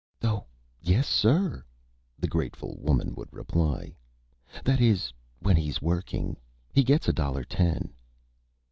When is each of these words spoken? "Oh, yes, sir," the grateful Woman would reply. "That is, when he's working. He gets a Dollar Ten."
"Oh, 0.23 0.45
yes, 0.81 1.07
sir," 1.07 1.63
the 2.17 2.27
grateful 2.27 2.75
Woman 2.79 3.13
would 3.13 3.31
reply. 3.31 3.93
"That 4.63 4.81
is, 4.81 5.13
when 5.41 5.55
he's 5.57 5.79
working. 5.79 6.37
He 6.73 6.81
gets 6.83 7.07
a 7.07 7.13
Dollar 7.13 7.43
Ten." 7.43 7.93